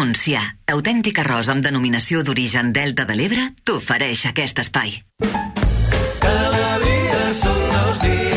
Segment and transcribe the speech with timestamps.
[0.00, 0.40] Montsià,
[0.72, 4.96] autèntic arròs amb denominació d'origen Delta de l'Ebre, t'ofereix aquest espai.
[6.24, 8.29] Cada dia són nous dies.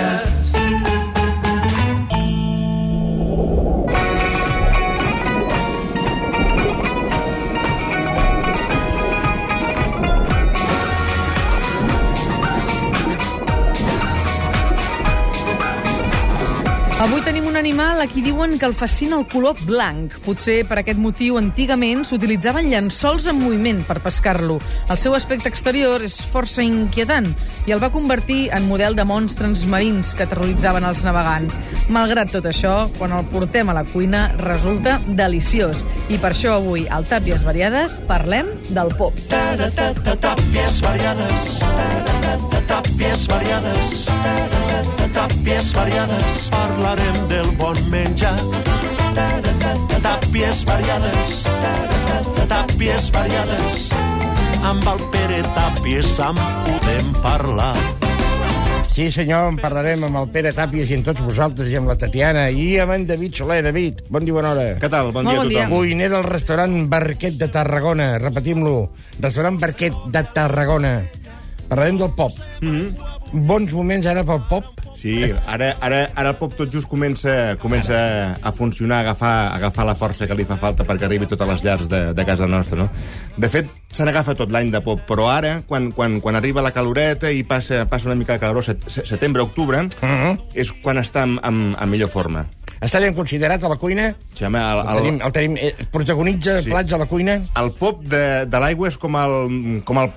[17.04, 20.14] Avui tenim un animal a qui diuen que el fascina el color blanc.
[20.24, 24.56] Potser per aquest motiu antigament s'utilitzaven llençols en moviment per pescar-lo.
[24.88, 27.28] El seu aspecte exterior és força inquietant
[27.68, 31.60] i el va convertir en model de monstres marins que terroritzaven els navegants.
[31.92, 35.83] Malgrat tot això, quan el portem a la cuina resulta deliciós.
[36.08, 39.20] I per això avui, al Tàpies Variades, parlem del pop.
[39.28, 41.64] Tàpies variades.
[42.72, 44.62] Tàpies variades.
[45.14, 46.50] Tàpies variades.
[46.53, 48.36] Parlarem del bon menjar.
[50.03, 51.44] Tàpies variades.
[52.50, 53.89] Tàpies variades.
[54.64, 57.75] Amb el Pere Tàpies en podem parlar.
[58.93, 61.95] Sí, senyor, en parlarem amb el Pere Tàpies i amb tots vosaltres i amb la
[61.97, 63.63] Tatiana i amb en David Soler.
[63.65, 64.65] David, bon dia, bona hora.
[64.77, 65.09] Què tal?
[65.15, 65.63] Bon dia a bon dia.
[65.65, 65.80] tothom.
[65.80, 68.19] Cuiner del restaurant Barquet de Tarragona.
[68.21, 68.75] Repetim-lo.
[69.17, 70.93] Restaurant Barquet de Tarragona.
[71.73, 72.31] Parlarem del pop.
[72.61, 73.45] Mm -hmm.
[73.49, 74.63] Bons moments ara pel pop.
[75.02, 79.55] Sí, ara, ara, ara el pop tot just comença, comença a funcionar, a agafar, a
[79.55, 82.47] agafar la força que li fa falta perquè arribi totes les llars de, de casa
[82.47, 82.89] nostra, no?
[83.38, 86.71] De fet, se n'agafa tot l'any de pop, però ara, quan, quan, quan arriba la
[86.71, 90.39] caloreta i passa, passa una mica de calor, set, se- setembre, octubre, uh -huh.
[90.53, 92.45] és quan està en, en, en millor forma.
[92.80, 94.15] Està ben considerat a la cuina?
[94.35, 96.69] Sí, home, el, El tenim, el, el tenim, eh, protagonitza Sí.
[96.69, 97.41] plats a la cuina?
[97.55, 100.11] el pop de, de l'aigua és com el, com el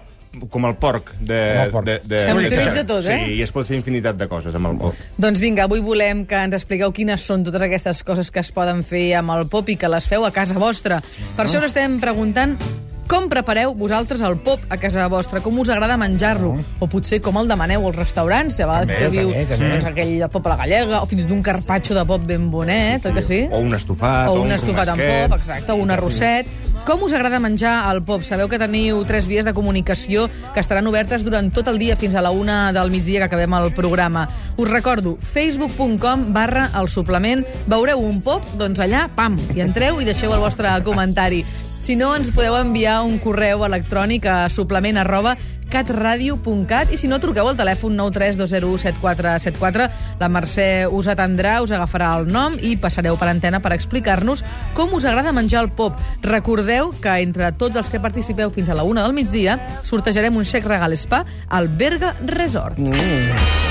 [0.51, 1.41] com el porc de...
[1.67, 1.87] El porc.
[1.87, 3.19] De, de, tot, eh?
[3.27, 5.05] Sí, i es pot fer infinitat de coses amb el pop.
[5.21, 8.83] Doncs vinga, avui volem que ens expliqueu quines són totes aquestes coses que es poden
[8.87, 11.01] fer amb el pop i que les feu a casa vostra.
[11.37, 12.59] Per això us estem preguntant
[13.07, 15.39] com prepareu vosaltres el pop a casa vostra?
[15.43, 16.57] Com us agrada menjar-lo?
[16.83, 18.57] O potser com el demaneu als restaurants?
[18.57, 19.69] Si a vegades També, que diu també, també.
[19.71, 22.49] doncs, aquell pop a la gallega, o fins i tot un carpaccio de pop ben
[22.51, 23.41] bonet, oi que sí?
[23.47, 26.51] O un estofat, o o un un estofat amb pop, exacte, o un arrosset.
[26.87, 28.23] Com us agrada menjar el pop?
[28.23, 32.15] Sabeu que teniu tres vies de comunicació que estaran obertes durant tot el dia fins
[32.15, 34.29] a la una del migdia que acabem el programa.
[34.55, 37.43] Us recordo, facebook.com barra el suplement.
[37.67, 38.47] Veureu un pop?
[38.55, 41.43] Doncs allà, pam, hi entreu i deixeu el vostre comentari.
[41.83, 45.35] Si no, ens podeu enviar un correu electrònic a suplement arroba
[45.71, 49.89] catradio.cat i si no, truqueu al telèfon 932017474.
[50.21, 54.45] La Mercè us atendrà, us agafarà el nom i passareu per antena per explicar-nos
[54.77, 56.01] com us agrada menjar el pop.
[56.23, 60.47] Recordeu que entre tots els que participeu fins a la una del migdia sortejarem un
[60.47, 62.79] xec regal spa al Berga Resort.
[62.79, 63.66] Have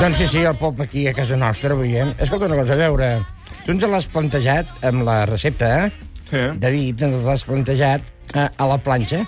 [0.00, 2.14] Doncs sí, sí, el pop aquí a casa nostra, veiem.
[2.16, 3.08] Escolta una cosa, a veure,
[3.66, 5.90] tu ens l'has plantejat amb la recepta, eh?
[6.30, 6.40] Sí.
[6.62, 9.20] David, ens l'has plantejat eh, a la planxa.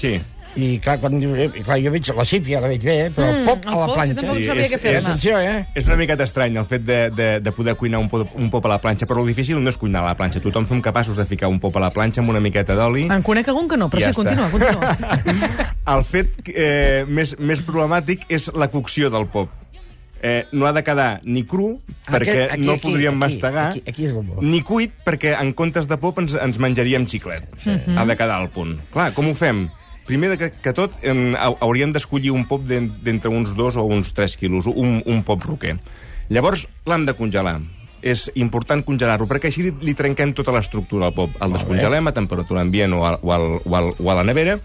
[0.00, 0.16] Sí.
[0.56, 3.44] I clar, quan eh, clar, jo veig la sípia, la veig bé, eh, però el
[3.44, 4.20] pop a la pop, planxa.
[4.34, 4.94] Sí, sabia és- què.
[5.02, 5.66] Atenció, eh?
[5.74, 8.64] És una miqueta estrany el fet de, de, de poder cuinar un pop, un pop
[8.64, 10.40] a la planxa, però el difícil no és cuinar a la planxa.
[10.40, 13.04] Tothom som capaços de ficar un pop a la planxa amb una miqueta d'oli.
[13.10, 14.56] En conec algun que no, però Ja sí, continua, està.
[14.56, 15.74] continua.
[15.96, 19.52] El fet eh, més, més problemàtic és la cocció del pop.
[20.22, 21.76] Eh, no ha de quedar ni cru,
[22.08, 24.40] perquè Aquest- aquí, no aquí, podríem aquí, mastegar, aquí, aquí és bo.
[24.40, 27.44] ni cuit, perquè en comptes de pop ens, ens menjaríem xiclet.
[27.64, 27.98] Mhm.
[27.98, 28.78] Ha de quedar al punt.
[28.90, 29.68] Clar, com ho fem?
[30.06, 33.74] Primer de que, que tot em, hau- hauríem d'escollir un pop d'en- d'entre uns dos
[33.76, 35.78] o uns 3 quilos, un, un pop roquer.
[36.28, 37.60] Llavors l'hem de congelar.
[38.06, 41.32] És important congelar-lo, perquè així li, li trenquem tota l'estructura al pop.
[41.42, 44.60] El descongelem a temperatura ambient o, al, o, al, o, al, o a la nevera,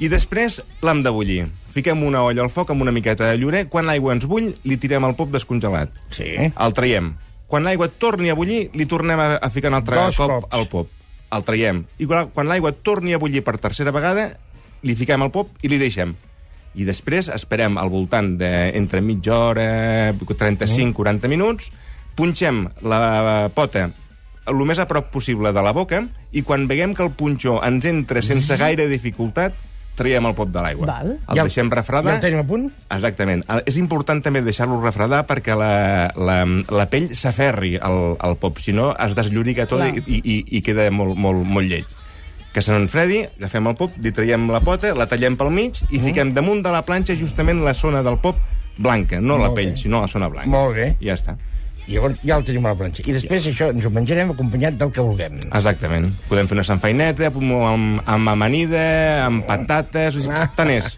[0.00, 1.44] i després l'hem de bullir.
[1.70, 3.68] Fiquem una olla al foc amb una miqueta de llorer.
[3.70, 5.92] Quan l'aigua ens bull, li tirem el pop descongelat.
[6.10, 6.32] Sí.
[6.50, 7.12] El traiem.
[7.46, 10.50] Quan l'aigua torni a bullir, li tornem a, a ficar un altre Dos cop cops.
[10.56, 10.88] al pop.
[11.30, 11.84] El traiem.
[12.02, 14.32] I quan l'aigua torni a bullir per tercera vegada,
[14.82, 16.14] li fiquem el pop i li deixem.
[16.78, 21.70] I després esperem al voltant de entre mitja hora, 35-40 minuts,
[22.14, 23.88] punxem la pota
[24.50, 26.00] el més a prop possible de la boca
[26.34, 29.54] i quan veiem que el punxó ens entra sense gaire dificultat,
[30.00, 30.86] traiem el pop de l'aigua.
[31.28, 32.06] El I deixem refredar.
[32.06, 32.64] Ja el tenim a punt?
[32.96, 33.44] Exactament.
[33.52, 36.38] El- És important també deixar-lo refredar perquè la, la,
[36.72, 40.88] la pell s'aferri al, al pop, si no es deslloriga tot i, i, i queda
[40.90, 41.84] molt, molt, molt lleig.
[42.54, 46.00] Que se n'enfredi, agafem el pop, li traiem la pota, la tallem pel mig i
[46.02, 48.40] fiquem damunt de la planxa justament la zona del pop
[48.80, 49.76] blanca, no la Molt pell, bé.
[49.78, 50.50] sinó la zona blanca.
[50.50, 50.88] Molt bé.
[50.98, 51.36] I ja està.
[51.86, 53.02] I llavors ja el tenim a la planxa.
[53.06, 55.38] I després això ens ho menjarem acompanyat del que vulguem.
[55.48, 56.10] Exactament.
[56.28, 57.54] Podem fer una sanfaineta amb,
[58.06, 58.82] amb, amanida,
[59.26, 60.18] amb patates...
[60.58, 60.90] Tant és.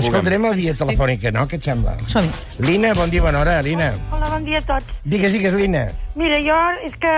[0.00, 1.46] Escoltarem la via telefònica, no?
[1.48, 1.96] Què et sembla?
[2.12, 2.32] Som-hi.
[2.66, 3.92] Lina, bon dia, bona hora, Lina.
[4.12, 4.98] Hola, bon dia a tots.
[5.04, 5.86] Digues, digues, Lina.
[6.18, 6.58] Mira, jo
[6.88, 7.14] és que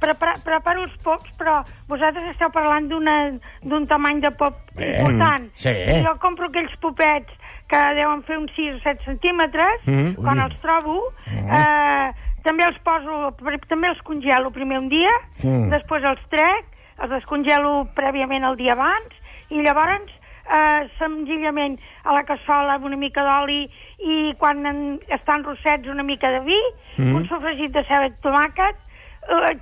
[0.00, 5.48] prepara, preparo els pops, però vosaltres esteu parlant d'un tamany de pop Bé, important.
[5.54, 5.68] sí.
[5.70, 7.32] I jo compro aquells popets
[7.68, 10.14] que deuen fer uns 6 o 7 centímetres, Mm.
[10.22, 10.44] quan Ui.
[10.44, 12.12] els trobo, eh,
[12.44, 13.32] també els poso,
[13.68, 15.10] també els congelo primer un dia,
[15.42, 15.70] Mm.
[15.70, 16.66] després els trec,
[17.02, 19.08] els descongelo prèviament el dia abans,
[19.50, 20.10] i llavors
[20.44, 23.64] eh, senzillament a la cassola amb una mica d'oli
[23.98, 26.60] i quan en, estan rossets una mica de vi,
[26.98, 27.14] Mm.
[27.16, 28.76] un sofregit de ceba i tomàquet,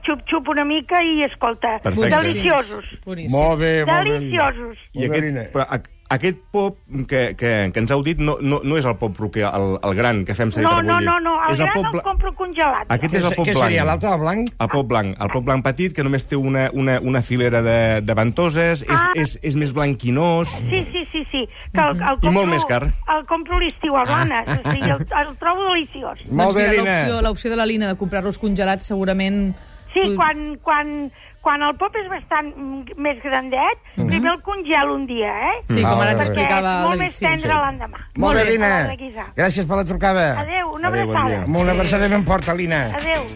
[0.06, 2.10] xup-xup una mica i, escolta, Perfecte.
[2.16, 2.84] deliciosos.
[3.04, 3.36] Boníssim.
[3.38, 4.12] Molt bé, molt bé.
[4.12, 4.78] Deliciosos.
[4.92, 5.80] I aquest, però, a,
[6.12, 6.76] aquest pop
[7.08, 9.94] que, que, que ens heu dit no, no, no és el pop roquer, el, el
[9.98, 11.08] gran que fem servir No, per no, bullir.
[11.08, 12.86] no, no, el és gran pop el compro congelat.
[12.92, 13.64] Aquest Què, és el pop què blanc.
[13.66, 14.52] seria, l'altre, el blanc?
[14.60, 15.16] El pop blanc.
[15.20, 18.88] El pop blanc petit, que només té una, una, una filera de, de ventoses, és,
[18.92, 19.10] Ah.
[19.16, 20.48] és, és més blanquinós...
[20.68, 21.42] Sí, sí, sí, sí.
[21.72, 22.82] Que el, el I compro, molt més car.
[23.16, 24.48] El compro l'estiu a Blanes.
[24.58, 26.20] O sigui, el, el trobo deliciós.
[26.30, 26.96] Molt doncs bé, Lina.
[27.24, 29.54] l'opció- de la Lina de comprar-los congelats segurament...
[29.92, 31.10] Sí, quan, quan,
[31.42, 35.56] quan el pop és bastant mm, més grandet, primer el congelo un dia, eh?
[35.68, 37.60] Sí, com ara t'explicava és molt més tendre sí.
[37.64, 38.04] l'endemà.
[38.22, 39.24] Molt bé, A Lina.
[39.36, 40.28] Gràcies per la trucada.
[40.44, 41.34] Adéu, una Adéu, bon abraçada.
[41.34, 41.46] dia.
[41.48, 42.84] Amb una abraçada ben forta, Lina.
[43.00, 43.26] Adéu.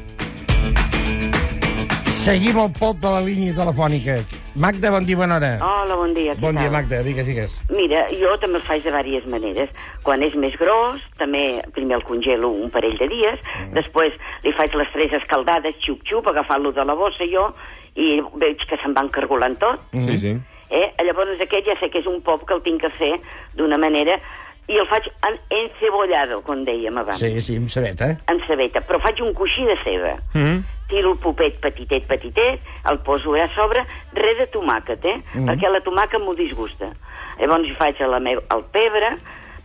[2.26, 4.17] Seguim el pop de la línia telefònica.
[4.59, 5.50] Magda, bon dia, bona hora.
[5.62, 6.32] Hola, bon dia.
[6.41, 6.73] Bon dia, tal?
[6.75, 7.52] Magda, digues, digues.
[7.70, 9.70] Mira, jo també el faig de diverses maneres.
[10.02, 13.75] Quan és més gros, també primer el congelo un parell de dies, Mm.
[13.79, 14.12] després
[14.43, 17.52] li faig les tres escaldades, xup-xup, agafant-lo de la bossa jo,
[17.97, 19.81] i veig que se'n van cargolant tot.
[19.93, 20.35] Sí, sí.
[20.71, 20.89] Eh?
[21.05, 23.15] Llavors aquest ja sé que és un pop que el tinc que fer
[23.57, 24.19] d'una manera...
[24.67, 28.09] I el faig en encebollado, com dèiem abans, Sí, sí, amb sabeta.
[28.27, 30.17] en cebeta, però faig un coixí de ceba.
[30.35, 30.63] Mm -hmm.
[30.89, 32.61] tiro el popet petitet, petitet,
[32.91, 35.21] el poso a sobre, res de tomàquet, eh?
[35.35, 35.47] Mm.
[35.49, 36.91] Perquè la tomàquet m'ho disgusta.
[37.39, 39.17] Llavors hi faig a la meu, el pebre,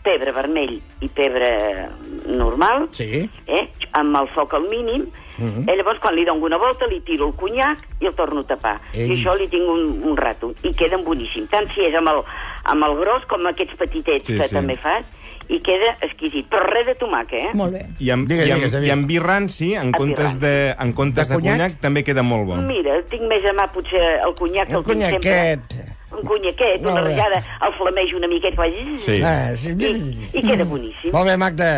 [0.04, 1.90] pebre vermell i pebre
[2.28, 3.28] normal, Sí.
[3.48, 3.70] eh?
[3.94, 5.08] amb el foc al mínim,
[5.42, 5.70] mm -hmm.
[5.70, 5.76] eh?
[5.78, 8.78] llavors quan li dono una volta li tiro el conyac i el torno a tapar.
[8.94, 9.08] Ei.
[9.10, 10.54] I això li tinc un, un rato.
[10.64, 12.24] I queden boníssim, tant si és amb el,
[12.64, 14.56] amb el gros com aquests petitets Sí, que sí.
[14.56, 15.04] també faig,
[15.52, 16.48] i queda exquisit.
[16.52, 17.54] Però res de tomàquet, eh?
[17.58, 17.86] Molt bé.
[18.00, 21.28] I amb, Digues, i amb, digues, i amb vi ranci, en comptes de, en comptes
[21.28, 21.80] De de, conyac?
[21.82, 22.56] també queda molt bo.
[22.56, 25.91] Mira, tinc més a mà potser el conyac que El el tinc sempre.
[26.12, 27.10] Un conyaquet, Molt una bé.
[27.16, 28.74] ratllada, el flamejo una miqueta, vaig...
[29.00, 29.16] Sí.
[29.24, 29.72] Ah, sí.
[29.72, 31.14] I, I queda boníssim.
[31.14, 31.70] Molt bé, Magda.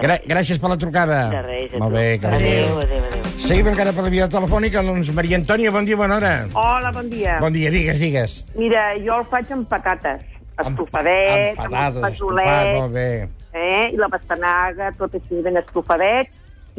[0.00, 1.18] Gra gràcies per la trucada.
[1.32, 3.24] De res, a Molt bé, que Adéu, adéu, adéu.
[3.42, 6.32] Seguim encara per la via telefònica, doncs Maria Antònia, bon dia, bona hora.
[6.54, 7.40] Hola, bon dia.
[7.42, 8.38] Bon dia, digues, digues.
[8.54, 10.22] Mira, jo el faig amb patates.
[10.56, 13.90] Estofadet, amb amb, patates, eh?
[13.92, 16.30] i la pastanaga, tot així ben estofadet,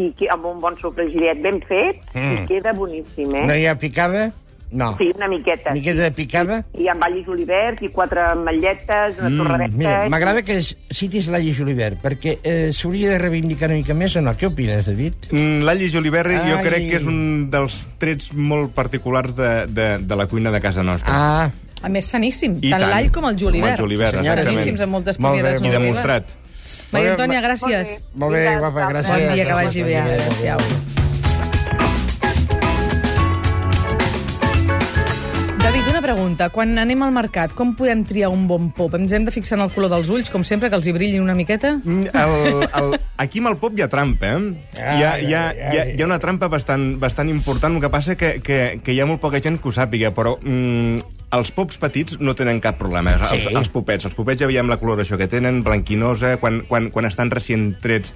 [0.01, 2.33] i amb un bon sofregiret ben fet, Mm.
[2.43, 3.45] i queda boníssim, eh?
[3.45, 4.31] No hi ha picada?
[4.69, 4.97] No.
[4.97, 5.71] Sí, una miqueta.
[5.71, 6.57] Miqueta de picada?
[6.75, 9.77] I amb all i julivert, i quatre ametlletes, una Mm, torradeta...
[9.77, 14.15] mira, m'agrada que citis l'all i julivert, perquè eh, s'hauria de reivindicar una mica més
[14.19, 14.33] o no?
[14.35, 15.29] Què opines, David?
[15.31, 16.65] Mm, L'all i julivert jo Ai.
[16.65, 20.83] crec que és un dels trets molt particulars de, de, de la cuina de casa
[20.83, 21.13] nostra.
[21.15, 21.51] Ah,
[21.83, 22.57] A més, saníssim.
[22.59, 22.89] I tant tant.
[22.91, 23.77] l'all com el julivert.
[23.77, 24.49] Com el julivert, Són exactament.
[24.57, 25.61] Saníssims amb moltes Molt bé, pomieres.
[25.61, 25.79] I molt bé.
[25.79, 26.35] demostrat.
[26.91, 27.95] Maria Antònia, gràcies.
[28.15, 29.11] molt bé, guapa, gràcies.
[29.11, 29.97] Bon dia, que gràcies, vagi bé.
[30.01, 30.57] Adéu-siau.
[35.67, 36.45] David, una pregunta.
[36.55, 38.94] Quan anem al mercat, com podem triar un bon pop?
[38.95, 41.25] Ens hem de fixar en el color dels ulls, com sempre, que els hi brillin
[41.25, 41.73] una miqueta?
[41.83, 44.53] Mm, El, el, aquí amb el pop hi ha trampa, eh?
[44.77, 47.92] Hi ha, hi ha, hi ha, hi ha una trampa bastant, bastant important, el que
[47.92, 51.03] passa que, que, que hi ha molt poca gent que ho sàpiga, però mm,
[51.35, 53.42] els pops petits no tenen cap problema, Sí.
[53.42, 54.07] els, els popets.
[54.07, 58.15] Els popets ja veiem la coloració que tenen, blanquinosa, quan, quan, quan estan recient trets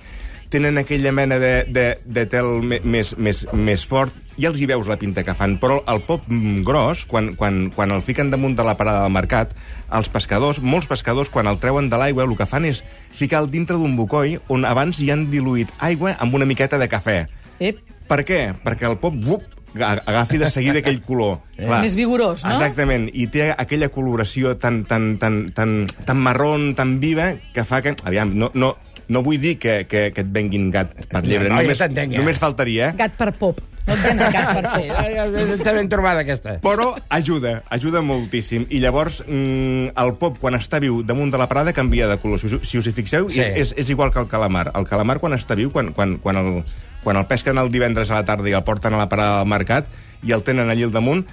[0.51, 4.89] tenen aquella mena de, de, de tel més, més, més fort, i els hi veus
[4.89, 5.59] la pinta que fan.
[5.61, 6.25] Però el pop
[6.65, 9.53] gros, quan, quan, quan el fiquen damunt de la parada del mercat,
[9.93, 12.81] els pescadors, molts pescadors, quan el treuen de l'aigua, el que fan és
[13.13, 17.17] ficar-lo dintre d'un bocoi on abans hi han diluït aigua amb una miqueta de cafè.
[17.61, 17.79] Ep,
[18.11, 18.39] Per què?
[18.59, 19.43] Perquè el pop bup,
[19.77, 21.37] aga- agafi de seguida aquell color.
[21.85, 22.57] Més vigorós, no?
[22.57, 27.79] Exactament, i té aquella coloració tan, tan, tan, tan, tan marrón, tan viva, que fa
[27.85, 27.93] que...
[28.03, 28.73] Aviam, no, no,
[29.07, 32.11] no vull dir que, que, que et venguin gat per llebre, No, no, ja només,
[32.11, 32.19] ja.
[32.19, 32.97] només faltaria, eh?
[32.99, 33.61] gat per pop.
[33.87, 34.83] No et venen gat per pop.
[34.85, 36.57] ja, ja, Està ben trobada, aquesta.
[36.63, 38.67] Però ajuda, ajuda moltíssim.
[38.69, 42.39] I llavors mm, el pop, quan està viu damunt de la parada, canvia de color.
[42.39, 43.39] Si us, si us hi fixeu, Sí.
[43.39, 43.41] sí.
[43.41, 44.69] és, és, és igual que el calamar.
[44.77, 46.63] El calamar, quan està viu, quan, quan, quan, el,
[47.03, 49.49] quan el pesquen el divendres a la tarda i el porten a la parada del
[49.49, 49.89] mercat
[50.23, 51.25] i el tenen allí al damunt,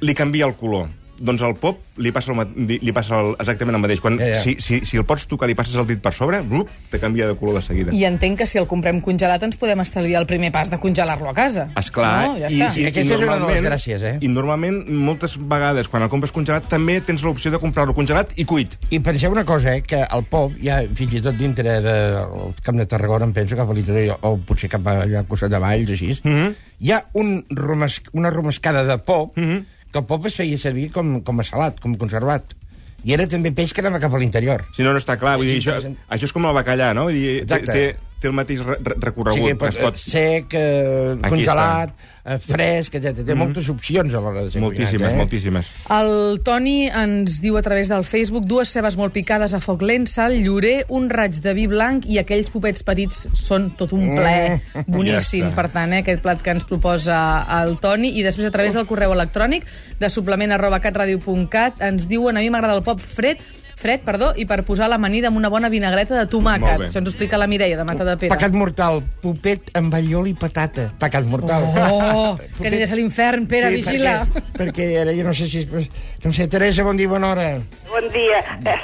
[0.00, 0.88] li canvia el color.
[1.22, 4.02] Doncs al pop li passa, el, li passa el, exactament el mateix.
[4.02, 4.40] Quan, Ja, ja.
[4.42, 7.28] Si, si, si el pots tocar, li passes el dit per sobre, blup, te canvia
[7.30, 7.94] de color de seguida.
[7.96, 11.30] I entenc que si el comprem congelat ens podem estalviar el primer pas de congelar-lo
[11.30, 11.68] a casa.
[11.78, 12.80] Esclar, No, ja i, està.
[12.80, 14.14] I aquesta és una de les gràcies, eh?
[14.22, 18.46] I normalment, moltes vegades, quan el compres congelat, també tens l'opció de comprar-lo congelat i
[18.48, 18.78] cuit.
[18.90, 22.78] I penseu una cosa, eh, que el pop, ja fins i tot dintre del Camp
[22.78, 25.90] de Tarragona, em penso, cap a l'Itorell, o potser cap allà al costat de Valls,
[25.90, 26.54] així, mm -hmm.
[26.80, 29.64] hi ha un romes, una romescada de pop, mm -hmm.
[29.92, 32.56] Que el pop es feia servir com, com a salat, com conservat.
[33.04, 34.64] I era també peix que anava cap a l'interior.
[34.76, 35.36] Si no, no està clar.
[35.40, 35.76] Vull dir, això,
[36.08, 37.08] això és com el bacallà, no?
[37.10, 37.74] Vull dir, Exacte.
[37.74, 39.40] té, té el mateix re re- O recorregut.
[39.42, 39.98] sigui, pot, es pot...
[40.00, 41.92] sec, eh, Aquí congelat,
[42.24, 43.24] eh, fresc, etc.
[43.26, 43.38] Té Mhm.
[43.42, 45.16] moltes opcions a l'hora de ser Moltíssimes, cuinat, eh?
[45.18, 45.70] moltíssimes.
[45.90, 50.06] El Toni ens diu a través del Facebook dues cebes molt picades a foc lent,
[50.08, 54.60] sal, llorer, un raig de vi blanc i aquells popets petits són tot un plaer
[54.86, 55.50] boníssim.
[55.50, 58.14] Ja per tant, eh, aquest plat que ens proposa el Toni.
[58.18, 59.66] I després, a través del correu electrònic
[59.98, 63.38] de suplement arroba catradio.cat ens diuen a mi m'agrada el pop fred,
[63.82, 66.86] fred, perdó, i per posar l'amanida amb una bona vinagreta de tomàquet.
[66.86, 68.32] Això ens ho explica la Mireia, de Mata de Pere.
[68.34, 70.88] Pecat mortal, popet amb alliol i patata.
[71.02, 71.66] Pecat mortal.
[71.82, 74.20] Oh, que aniràs a l'infern, Pere, vigila.
[74.30, 75.64] Perquè, perquè ara jo no sé si...
[75.66, 75.90] És,
[76.22, 77.48] no sé, Teresa, bon dia, bona hora.
[77.90, 78.44] Bon dia.
[78.62, 78.78] Eh,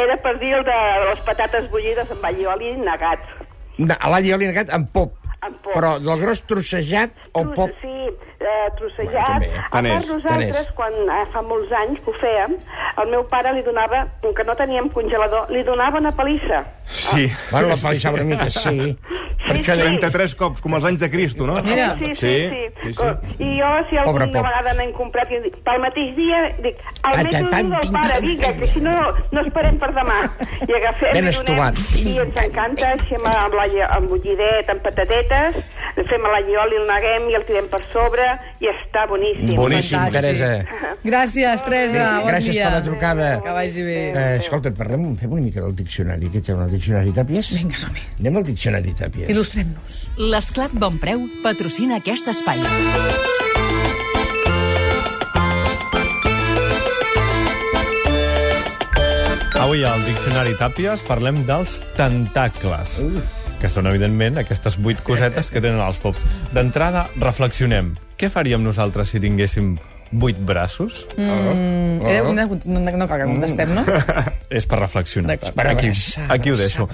[0.00, 3.22] Era per dir el de les patates bullides amb allioli negat.
[3.78, 5.14] No, a l'alliol i negat amb pop.
[5.40, 5.72] Amb pop.
[5.76, 7.72] Però del gros trossejat o pop...
[7.80, 9.38] Sí, eh, trossejat.
[9.38, 9.50] Bueno, també.
[9.60, 10.72] a Tant és, part, tant nosaltres, és.
[10.76, 12.56] quan eh, fa molts anys que ho fèiem,
[13.04, 16.64] el meu pare li donava, com que no teníem congelador, li donava una palissa.
[16.90, 17.30] Sí.
[17.52, 18.96] Bueno, la palissava una mica, sí.
[19.46, 19.80] Per Sí, això sí.
[19.80, 21.60] 33 cops, com els anys de Cristo, no?
[21.62, 21.94] Mira.
[21.98, 22.64] Sí, sí, Sí, sí.
[22.82, 23.44] sí, sí.
[23.44, 24.46] I jo, si Pobre alguna pop.
[24.48, 28.24] vegada n'hem comprat, i dic, pel mateix dia, dic, Ah, mètode tant, del pare, tant.
[28.26, 28.94] vinga, que si no,
[29.32, 30.18] no esperem per demà.
[30.68, 33.66] I agafem Ben donem, i ens encanta, així amb, amb, la,
[33.96, 35.56] amb bullidet, amb patatetes,
[36.10, 38.29] fem l'allioli, el neguem i el tirem per sobre,
[38.60, 39.54] i està boníssim.
[39.58, 40.20] Boníssim, Fantàstic.
[40.20, 40.50] Teresa.
[41.10, 42.06] Gràcies, Teresa.
[42.20, 42.68] Bon Gràcies dia.
[42.68, 43.30] per la trucada.
[43.44, 43.98] Que vagi bé.
[44.10, 46.30] Eh, escolta, parlem, fem una mica del diccionari.
[46.34, 47.52] Què té, el diccionari Tàpies?
[47.58, 48.06] Vinga, som-hi.
[48.20, 49.30] Anem al diccionari Tàpies.
[49.32, 50.02] Il·lustrem-nos.
[50.30, 52.60] L'Esclat Bon Preu patrocina aquest espai.
[59.60, 62.94] Avui al Diccionari Tàpies parlem dels tentacles,
[63.60, 66.26] que són, evidentment, aquestes vuit cosetes que tenen els pops.
[66.56, 67.94] D'entrada, reflexionem.
[68.20, 69.74] Què faríem nosaltres si tinguéssim
[70.10, 71.06] vuit braços?
[71.16, 72.32] Mm, eh, no,
[72.64, 73.84] no, no cal que contestem, no?
[74.50, 75.36] És per reflexionar.
[75.54, 75.92] Per Aquí,
[76.28, 76.88] aquí ho deixo.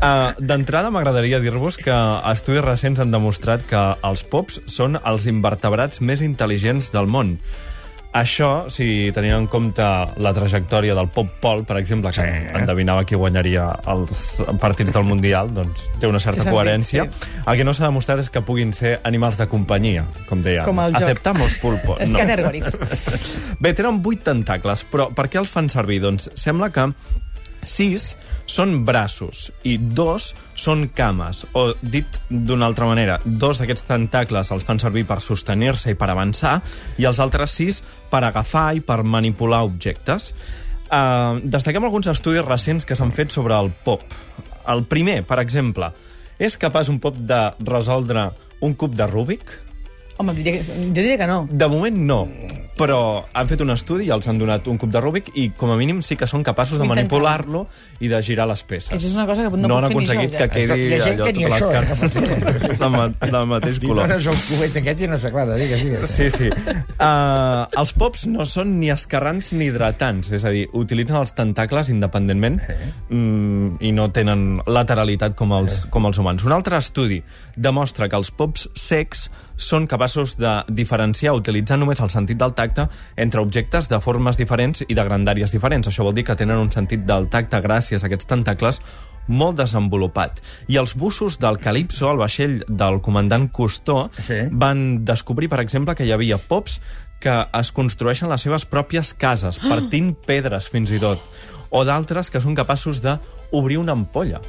[0.00, 1.94] Uh, D'entrada, m'agradaria dir-vos que
[2.32, 7.36] estudis recents han demostrat que els pops són els invertebrats més intel·ligents del món.
[8.16, 9.84] Això, si tenint en compte
[10.16, 12.46] la trajectòria del Pop Pol, per exemple, que sí.
[12.56, 14.22] endevinava qui guanyaria els
[14.62, 17.04] partits del Mundial, doncs té una certa sentit, coherència.
[17.04, 17.28] sí.
[17.44, 20.64] El que no s'ha demostrat és que puguin ser animals de companyia, com deia.
[20.64, 21.04] Com el joc.
[21.04, 21.98] Aceptamos pulpo.
[22.02, 22.72] És categoris.
[23.60, 26.00] Bé, tenen vuit tentacles, però per què els fan servir?
[26.08, 26.88] Doncs sembla que
[27.68, 28.14] sis
[28.48, 34.64] són braços i dos són cames, o dit d'una altra manera, dos d'aquests tentacles els
[34.64, 36.58] fan servir per sostenir-se i per avançar,
[36.98, 40.32] i els altres sis per agafar i per manipular objectes.
[40.88, 44.04] Uh, destaquem alguns estudis recents que s'han fet sobre el pop.
[44.68, 45.92] El primer, per exemple,
[46.40, 48.30] és capaç un pop de resoldre
[48.64, 49.67] un cub de Rubik?
[50.18, 51.44] Home, diria que, jo diria que no.
[51.50, 52.22] De moment no,
[52.78, 55.72] però han fet un estudi i els han donat un cub de Rubik i com
[55.74, 57.64] a mínim sí que són capaços de manipular-lo
[58.04, 58.92] i de girar les peces.
[58.92, 60.46] Que és una cosa que no no han aconseguit jo, ja.
[60.46, 64.02] que quedi ha gent allò, totes les això, eh, cartes del, ma del mateix color.
[64.04, 66.14] dones el cubet aquest i no s'aclara, digues, digues.
[66.14, 66.52] Sí, sí.
[66.98, 71.90] Uh, els pops no són ni escarrans ni hidratants, és a dir, utilitzen els tentacles
[71.94, 76.46] independentment mm, i no tenen lateralitat com els, com els humans.
[76.46, 77.20] Un altre estudi
[77.56, 82.86] demostra que els pops secs són capaços de diferenciar utilitzant només el sentit del tacte
[83.16, 85.90] entre objectes de formes diferents i de grandàries diferents.
[85.90, 88.80] Això vol dir que tenen un sentit del tacte gràcies a aquests tentacles
[89.28, 90.40] molt desenvolupat.
[90.72, 94.46] I els bussos del Calypso, el vaixell del comandant Cousteau, Sí.
[94.50, 96.80] van descobrir, per exemple, que hi havia pops
[97.20, 101.18] que es construeixen les seves pròpies cases, partint pedres fins i tot,
[101.70, 104.40] o d'altres que són capaços d'obrir una ampolla.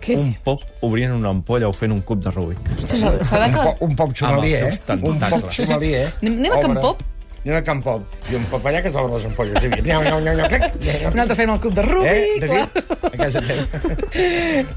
[0.00, 0.16] Què?
[0.20, 2.58] Un pop obrint una ampolla o fent un cub de Rubik.
[2.78, 3.12] Serà
[3.46, 3.62] Un, que...
[3.64, 4.52] po, un pop Amb eh?
[4.68, 5.54] els seus Un pop tentacles.
[5.56, 6.12] somalier, eh?
[6.22, 6.80] Anem- anem a Can Obre.
[6.82, 7.02] Pop?
[7.46, 8.02] Anem a Can Pop.
[8.30, 9.60] I un pop allà que t'obre les ampolles.
[9.62, 11.12] Sí, nyau, nyau, nyau, nyau, clac, nyau, nyau.
[11.14, 12.68] Un altre fent el club de Eh, Rubik, David?
[12.72, 13.10] clar.
[13.12, 13.64] A casa teva.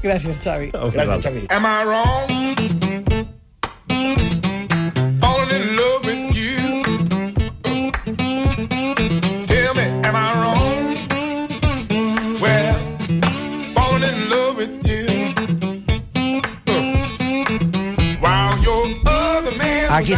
[0.02, 0.70] Gràcies, Xavi.
[0.74, 1.22] A Gràcies.
[1.26, 1.46] Xavi.
[1.50, 2.89] Am I wrong?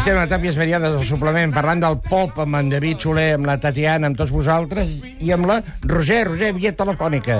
[0.03, 4.09] A Tàpies Variades del suplement, parlant del pop amb en David Soler, amb la Tatiana,
[4.11, 7.37] amb tots vosaltres, i amb la Roser, Roser, via telefònica.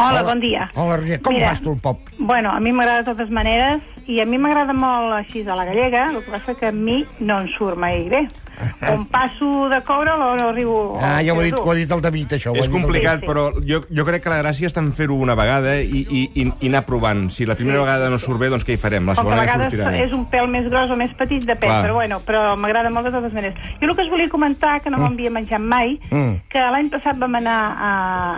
[0.00, 0.70] Hola, bon dia.
[0.80, 1.50] Hola, Roger, com Mira.
[1.50, 2.08] fas tu el pop?
[2.16, 5.66] Bueno, a mi m'agrada de totes maneres i a mi m'agrada molt així a la
[5.68, 8.24] gallega, el que passa que a mi no em surt mai bé.
[8.92, 10.98] On passo de coure no, no arribo...
[11.00, 12.52] Ah, ja ho ha dit, ho ha dit el David, això.
[12.56, 13.28] És el complicat, Sí, sí.
[13.30, 16.44] però jo, jo crec que la gràcia està en fer-ho una vegada i, i, i,
[16.60, 17.30] i anar provant.
[17.30, 19.06] Si la primera vegada no surt bé, doncs què hi farem?
[19.08, 20.02] La segona ja vegades sortirà bé.
[20.04, 21.80] és un pèl més gros o més petit, depèn, Clar.
[21.86, 23.54] però bueno, però m'agrada molt de totes maneres.
[23.80, 26.36] Jo el que us volia comentar, que no m'havia menjat mai, Mm.
[26.50, 27.90] que l'any passat vam anar a,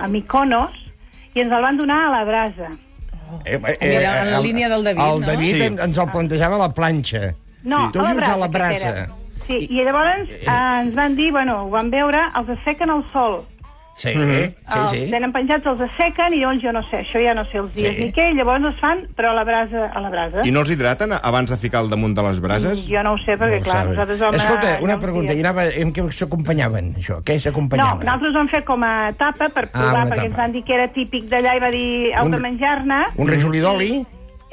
[0.04, 0.72] a Mykonos
[1.34, 2.70] i ens el van donar a la brasa.
[3.46, 5.26] Eh, eh, Mira, en la el- línia del David, El no?
[5.26, 5.62] David Sí.
[5.62, 7.34] en- ens el plantejava a la planxa.
[7.64, 8.34] No, tu a la dius brasa.
[8.34, 9.08] a la que brasa.
[9.46, 10.46] Sí, i llavors eh,
[10.82, 13.42] ens van dir, bueno, ho vam veure, els assequen al sol.
[13.94, 14.24] Sí, Mhm.
[14.24, 15.10] sí, Els sí.
[15.10, 17.94] tenen penjats, els assequen i llavors jo no sé, això ja no sé els dies
[17.94, 18.04] Sí.
[18.04, 19.90] ni què, i llavors es fan, però a la brasa.
[19.94, 20.46] A la brasa.
[20.46, 22.86] I no els hidraten abans de ficar al damunt de les brases?
[22.88, 23.90] Jo no ho sé, perquè No clar, saben.
[23.90, 27.20] nosaltres vam Escolta, una pregunta, i anava, en què s'acompanyaven, això?
[27.22, 27.98] Què No, s'acompanyaven?
[27.98, 30.26] nosaltres vam fer com a etapa per Ah, provar, una perquè etapa.
[30.26, 33.04] ens van dir que era típic d'allà i va dir, heu Un- de menjar-ne.
[33.18, 34.06] Un rajolí d'oli,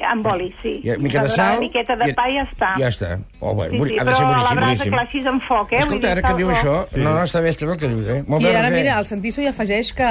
[0.08, 0.80] Amb oli, sí.
[0.84, 1.58] i una mica de sal...
[1.58, 2.70] Una miqueta de pa i ja està.
[2.80, 3.10] Ja està.
[3.40, 4.56] Oh, bueno, Sí, sí, ha de però ser a la boníssim.
[4.56, 4.92] brasa, boníssim.
[4.92, 5.80] clar, així en foc, eh?
[5.80, 8.08] Escolta, dir, ara que diu això, no, no, està bé, està bé el que dius,
[8.08, 8.18] eh?
[8.26, 10.10] Molt I bé, ara, mira, el Santiso hi afegeix que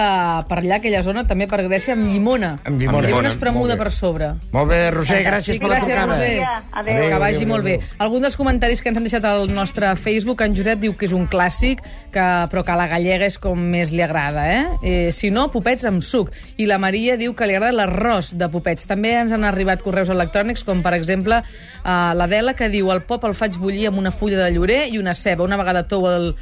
[0.49, 2.51] per allà, aquella zona, també per Grècia, amb llimona.
[2.63, 3.07] Amb llimona.
[3.07, 4.31] Llimona Molt espremuda per sobre.
[4.53, 6.13] Molt bé, Roser, gràcies per la Gràcies, trucada.
[6.13, 6.59] Roser.
[6.81, 7.09] Adéu.
[7.09, 7.79] que vagi adéu, molt bé.
[7.97, 11.13] Algun dels comentaris que ens han deixat al nostre Facebook, en Josep diu que és
[11.15, 14.65] un clàssic, que, però que a la gallega és com més li agrada, eh?
[14.81, 16.31] eh si no, popets amb suc.
[16.57, 18.87] I la Maria diu que li agrada l'arròs de popets.
[18.89, 23.27] També ens han arribat correus electrònics, com per exemple eh, l'Adela, que diu el pop
[23.27, 25.43] el faig bullir amb una fulla de llorer i una ceba.
[25.47, 26.33] Una vegada tou el,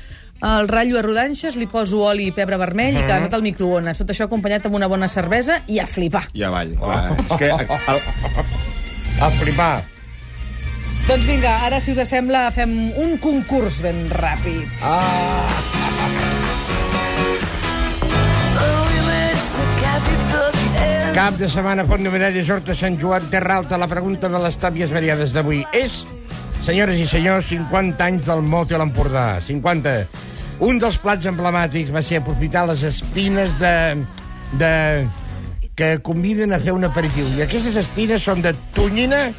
[0.44, 3.98] el ratllo a rodanxes, li poso oli i pebre vermell i calentat al microones.
[4.03, 6.27] Tot això acompanyat amb una bona cervesa i a flipar.
[6.34, 6.75] I avall.
[6.77, 7.06] clar.
[7.17, 7.67] És que el,
[9.17, 9.82] A flipar.
[11.08, 14.67] Doncs vinga, ara, si us sembla, fem un concurs ben ràpid.
[21.17, 23.77] Cap de setmana, Font Numerari, Horta, Sant Joan, Terra Alta.
[23.81, 26.03] La pregunta de les tàpies variades d'avui és,
[26.62, 29.39] senyores i senyors, 50 anys del Motel Empordà.
[29.41, 29.95] 50.
[30.67, 33.74] Un dels plats emblemàtics va ser aprofitar les espines de...
[34.62, 34.71] de
[35.73, 37.25] que conviden a fer un aperitiu.
[37.34, 39.32] I aquestes espines són de tonyina,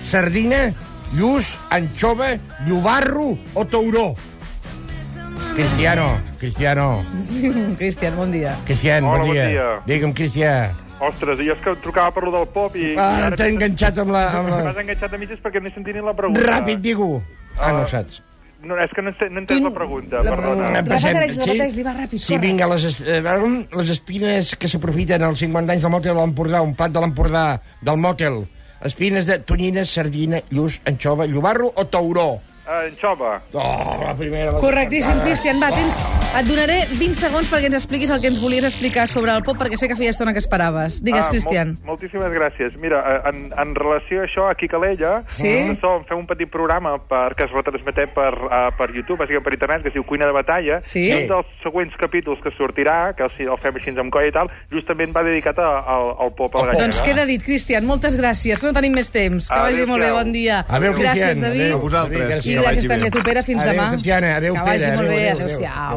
[0.00, 0.64] sardina,
[1.12, 4.14] lluç, anxova, llobarro o tauró.
[5.52, 6.08] Cristiano,
[6.40, 6.90] Cristiano,
[7.76, 8.56] Cristian, bon dia.
[8.64, 9.48] Cristian, Hola, bon bon dia.
[9.52, 9.72] dia.
[9.84, 10.87] Digue'm, Cristian.
[11.00, 12.94] Ostres, jo és que trucava per lo del pop i...
[12.98, 14.24] Ah, ara t'he enganxat amb la...
[14.40, 14.62] Amb la...
[14.66, 16.42] M'has enganxat a mitges perquè no he sentit ni la pregunta.
[16.42, 17.20] Ràpid, digue-ho.
[17.60, 18.22] Ah, no ho saps.
[18.58, 20.72] No, és que no, he- no entès la pregunta, perdona.
[20.80, 22.46] Eh, present- Repeteix, repeteix-li, va, ràpid, Sí, corre.
[22.48, 23.20] vinga, les, es- eh,
[23.78, 27.44] les espines que s'aprofiten als 50 anys del mòtel de l'Empordà, un plat de l'Empordà,
[27.80, 28.40] del mòtel.
[28.82, 32.32] Espines de tonyina, sardina, lluç, anxova, llobarro o tauró.
[32.68, 33.40] Uh, Anxova.
[33.54, 34.50] Oh, la primera...
[34.52, 35.22] la Correctíssim.
[35.22, 35.62] Cristian.
[35.62, 35.94] Va, tens,
[36.36, 39.56] et donaré 20 segons perquè ens expliquis el que ens volies explicar sobre el pop,
[39.58, 41.00] perquè sé que feia estona que esperaves.
[41.02, 41.72] Digues, Ah, Cristian.
[41.82, 42.76] Mol, moltíssimes gràcies.
[42.78, 45.50] Mira, eh, en, en relació a això, aquí a Calella, Sí?
[45.80, 49.54] som, fem un petit programa per, que es retransmetem per, uh, per YouTube, bàsicament per
[49.56, 50.78] internet, que es diu Cuina de Batalla.
[50.82, 51.02] Sí?
[51.08, 54.34] I un dels següents capítols que sortirà, que el, el fem així amb colla i
[54.36, 56.84] tal, justament va dedicat a, al, al pop a la gallega.
[56.84, 57.84] Doncs queda dit, Cristian.
[57.88, 59.48] Moltes gràcies, que no tenim més temps.
[59.50, 60.60] Que vagi molt bé, bon dia.
[60.68, 61.42] Adéu, gràcies, Cristian.
[61.48, 61.64] David.
[61.66, 61.76] Adéu.
[61.78, 62.46] A vosaltres.
[62.46, 63.42] I gràcies també a tu, Pere.
[63.42, 63.90] Fins Adéu, demà.
[63.96, 64.36] Cristiana.
[64.36, 65.18] Adéu, que vagi molt bé.
[65.18, 65.46] adéu, adéu.
[65.48, 65.96] Adéu-siau.